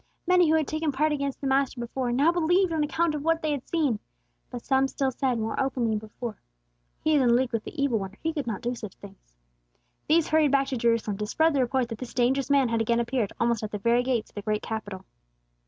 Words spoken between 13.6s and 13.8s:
at the